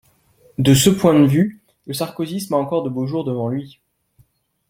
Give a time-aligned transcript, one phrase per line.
[0.57, 3.79] De ce point de vue, le sarkozysme a encore de beaux jours devant lui.